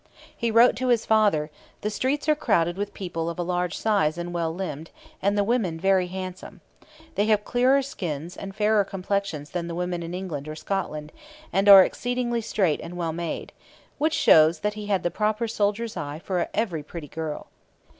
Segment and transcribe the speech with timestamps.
[0.35, 1.51] He wrote to his father:
[1.81, 4.89] 'The streets are crowded with people of a large size and well limbed,
[5.21, 6.61] and the women very handsome.
[7.13, 11.11] They have clearer skins, and fairer complexions than the women in England or Scotland,
[11.53, 13.53] and are exceeding straight and well made';
[13.99, 17.49] which shows that he had the proper soldier's eye for every pretty girl.